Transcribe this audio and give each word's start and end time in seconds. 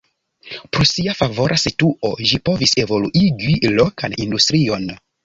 Pro 0.77 0.85
sia 0.91 1.13
favora 1.19 1.57
situo 1.63 2.11
ĝi 2.29 2.39
povis 2.49 2.73
evoluigi 2.85 3.55
lokan 3.81 4.17
industrion. 4.27 4.89